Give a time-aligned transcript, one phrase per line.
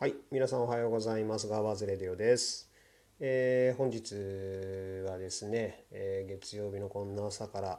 [0.00, 1.46] はい、皆さんおはようございます。
[1.46, 2.70] ガーバズレディオです。
[3.20, 4.14] えー本日
[5.06, 7.78] はですね、えー月曜日のこんな朝から、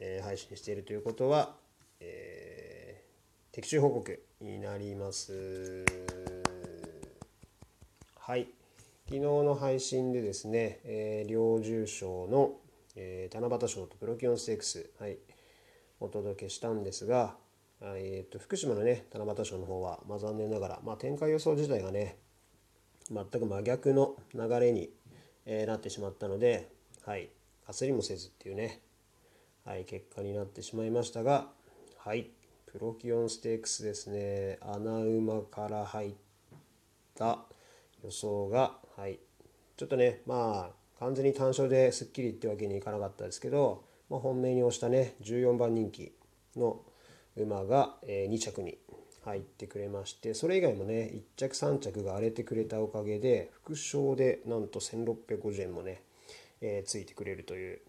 [0.00, 1.54] えー配信しているということは、
[2.00, 5.84] えー的中報告になります。
[8.18, 8.48] はい、
[9.04, 12.54] 昨日の配信でですね、えー両重賞の、
[12.96, 15.18] えー七夕賞とプロキオンステークス、はい、
[16.00, 17.36] お届けしたんですが、
[17.82, 22.16] えー、と福島のね七夕賞の方は、まあ、残念ながら、まあ、展開予想自体がね
[23.10, 24.90] 全く真逆の流れに、
[25.46, 26.70] えーなってしまったので、
[27.04, 27.28] はい、
[27.66, 28.80] かすりもせずっていうね、
[29.64, 31.48] はい、結果になってしまいましたが、
[31.98, 32.30] はい、
[32.66, 36.14] プロキオンステークスですね穴馬から入っ
[37.14, 37.38] た
[38.02, 39.18] 予想が、はい、
[39.76, 46.12] ちょっとねまあ完全に単勝ですっきりってわけにいかなかったですけど、まあ、本命に押したね14番人気
[46.56, 46.80] の
[47.36, 48.78] 馬が、2着に
[49.24, 56.02] 入ってくれましてそれ以外もね1着3着が荒れてくれたおかげで副賞でなんと1650円もね、
[56.60, 57.80] えついてくれるという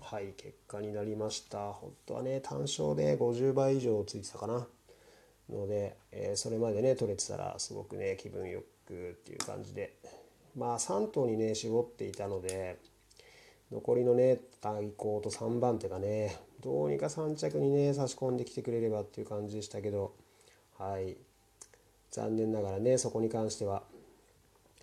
[0.00, 1.72] はい結果になりました。
[1.72, 4.66] 本当はね単勝で50倍以上ついてたかな。
[5.50, 9.94] ので、えそれまでね取れてたらすごくね気分よくっていう感じで。
[10.56, 12.78] まあ3頭にね絞っていたので
[13.72, 20.14] 残りのね対抗と3番手がねどうにか3着にね差し込んできてくれればっていう感じでしたけど
[20.78, 21.16] はい。
[22.10, 23.82] 残念ながらねそこに関しては。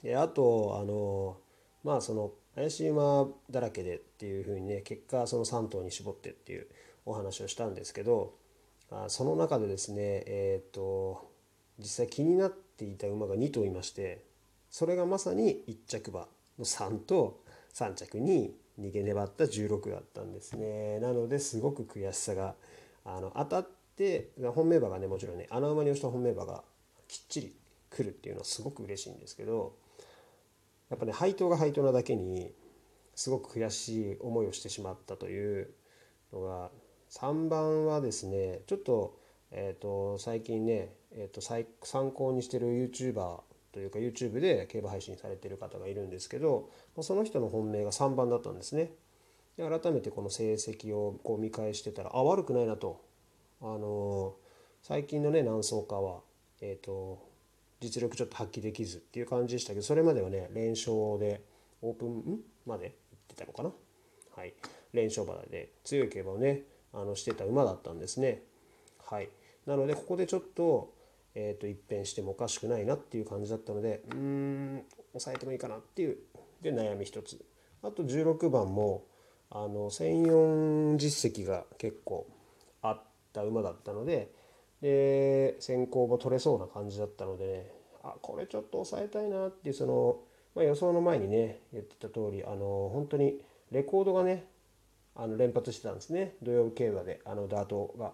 [0.04, 1.38] であとあの
[1.84, 6.68] まあその怪しい馬だらけでっていう風にね結果その3頭に絞ってっていう
[7.06, 8.34] お話をしたんですけど
[8.92, 11.30] あその中でですねえっ、と
[11.80, 14.26] 実際気になっていた馬が2頭いまして
[14.70, 16.28] それがまさに1着馬
[16.60, 17.40] の3と
[17.74, 21.00] 3着に逃げ粘った16だったんですね。
[21.00, 22.56] なのですごく悔しさが
[23.06, 26.64] あの当たって本命馬がねもちろんね穴馬に押した本命馬が
[27.08, 27.56] きっちり
[27.90, 29.76] 来るっていうのはすごく嬉しいんですけど
[30.90, 32.52] やっぱね配当が配当なだけに
[33.16, 35.70] すごく悔しい思いをしてしまったという
[36.34, 36.72] のが
[37.10, 39.18] 3番はですねちょっと,、
[39.52, 46.70] えー、と最近ね、えー、と参参考にしてる YouTuber というか YouTube で競馬配信されてる方がいるんですけど
[47.02, 48.92] その人の本命が3番だったんですね。
[49.58, 53.02] で改めてこの成績をこう見返してたらあ悪くないなと、
[53.62, 54.52] あのー
[54.84, 56.22] 最近のね何走かは、
[56.60, 57.20] えー、と
[57.80, 61.42] 実力ちょっと発揮できずっていう感じでしたけどそれまではね連勝で
[61.84, 63.72] オープンまで行ってたのかな。
[64.36, 64.54] はい。
[64.94, 68.42] 連勝馬で強い競馬をねあのしてた馬だったんですね。
[69.04, 69.30] はい。
[69.68, 70.94] なのでここでちょっと,、
[71.36, 74.84] えー、と一変してもおかしくないなっていう感じだったのでうーん
[75.14, 76.18] 抑えてもいいかなっていう。
[76.62, 77.44] で悩み一つ。
[77.82, 79.04] あと16番も
[79.50, 82.28] あの1004実績が結構
[82.82, 83.02] あっ
[83.34, 84.32] た馬だったので
[84.82, 87.72] で先行も取れそうな感じだったのでね
[88.04, 90.20] あこれちょっと抑えたいなっていうその、
[90.56, 93.40] まあ、予想の前にね言ってた通りあの本当に
[93.72, 94.46] レコードがね
[95.16, 96.36] あの連発してたんですね。
[96.42, 98.14] 土曜競馬であのダートが。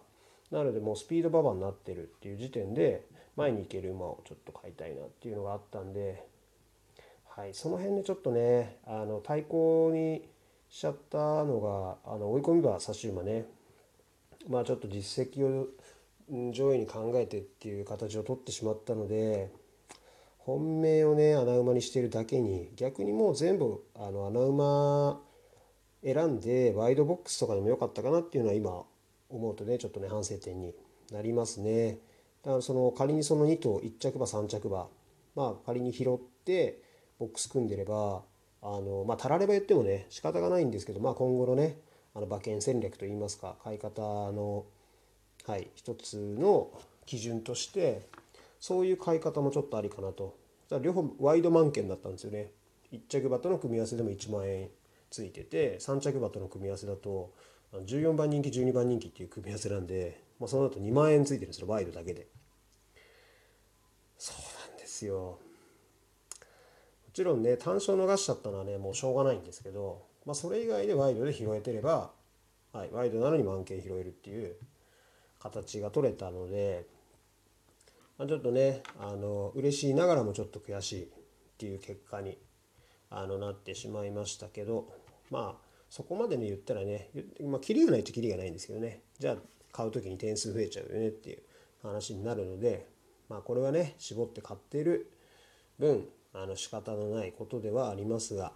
[0.51, 6.23] なのでもうスピード馬場になってるっていう時点で前に行ける馬をちょっと買いたいなっていうのがあったんで、
[7.29, 10.27] はい、その辺でちょっとねあの対抗に
[10.69, 13.45] しちゃったのがあの追い込み馬差し馬ね。
[14.49, 15.67] まあちょっと実績を
[16.51, 19.51] 上位に考えてっていう形を取ってしまったので
[20.39, 25.19] 本命をね穴馬にしてるだけに逆にもう全部あの穴馬
[26.03, 28.83] 選んでワイドボックスとかでもよかったかなっていうのは今
[29.29, 30.73] 思うとねちょっとね反省点に
[31.11, 31.97] なりますね。
[32.43, 34.87] だからその仮にその2頭1着馬3着馬
[35.35, 36.81] まあ仮に拾って
[37.19, 38.21] ボックス組んでれば
[38.61, 41.77] あのまあたられば言ってもね仕方がないんですけどまあ今後のね
[42.15, 44.01] あの馬券戦略といいますか買い方
[44.31, 44.65] の
[45.45, 46.69] はい一つの
[47.05, 48.07] 基準として
[48.59, 50.35] そういう買い方もちょっとありかなと。
[50.81, 52.51] 両方ワイド満券だったんですよね。
[52.91, 54.69] 1着馬との組み合わせでも1万円
[55.09, 57.33] ついてて3着馬との組み合わせだと
[57.73, 62.27] 14番人気12番人気っていう組み合わせなんで、まあ、その後2万円ついてるんですよワイドだけで。
[64.17, 65.15] そうなんですよ。
[65.15, 65.37] も
[67.13, 72.11] ちろんね単勝逃しちゃったのはねもうしょうがないんですけど、まあ、それ以外でワイドで拾えてれば、
[72.73, 74.55] はい、ワイドなのに満件拾えるっていう
[75.39, 76.85] 形が取れたので、
[78.17, 81.07] まあ、ちょっとねあの嬉しいながらもちょっと悔しいっ
[81.57, 82.37] ていう結果に
[83.09, 84.87] あのなってしまいましたけど
[85.31, 87.09] まあそこまでに言ったらね、
[87.43, 89.01] まあ、キリがないとキリがないんですけどね。
[89.19, 89.37] じゃあ
[89.71, 91.39] 買う時に点数増えちゃうよねっていう
[91.83, 92.87] 話になるので
[93.29, 95.11] まあこれはね絞って買ってる
[95.79, 98.53] 分あの仕方のないことではありますが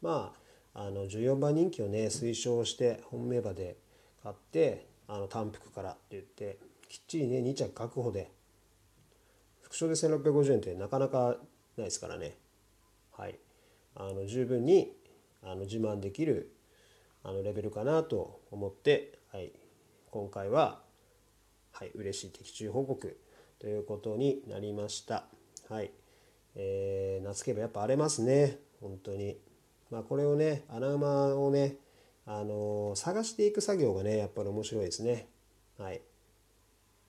[0.00, 0.32] ま
[0.74, 3.76] ああの14番人気をね推奨して本命馬で
[4.22, 6.58] 買ってあの単服からって言って
[6.88, 8.30] きっちりね2着確保で
[9.62, 11.36] 副賞で1650円ってなかなか
[11.76, 12.36] ないですからね。
[13.16, 13.38] はい。
[13.94, 14.92] あの十分に
[15.42, 16.52] あの自慢できる
[17.24, 19.52] あのレベルかなと思って、はい、
[20.10, 20.80] 今回は、
[21.72, 23.18] はい、嬉しい的中報告
[23.58, 25.24] ということになりました。
[25.68, 25.90] はい
[26.54, 29.38] えー、夏競馬やっぱ荒れますね本当に。
[29.90, 31.76] まあ、これをね穴馬をね
[32.24, 35.28] あのー、探していく作業がねやっぱり面白いですね。
[35.78, 36.00] はい、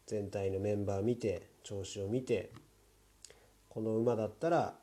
[0.05, 2.51] 全体のメンバー見て調子を見て
[3.69, 4.75] この馬だったら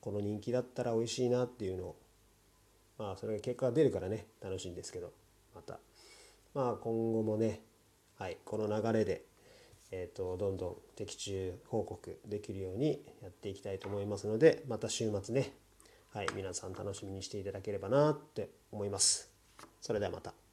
[0.00, 1.96] この人気だったら美味しいなっていうのを
[2.98, 5.12] まあそれが結果が出るからね楽しいんですけど
[5.54, 5.78] また。
[6.54, 7.60] まあ今後もね
[8.18, 9.24] はいこの流れで
[9.92, 15.52] えーと、どんどん的中報告できるようにやっていきたいと思いますのでまた週末ね
[16.12, 19.30] はい皆さん楽しみにしていただければなって思います。
[19.80, 20.45] それではまた。